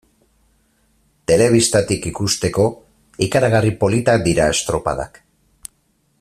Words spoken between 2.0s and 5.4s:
ikusteko, ikaragarri politak dira estropadak.